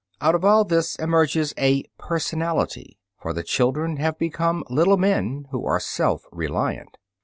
[0.19, 5.63] Out of all this emerges a personality, for the children have become little men, who
[5.67, 6.97] are self reliant.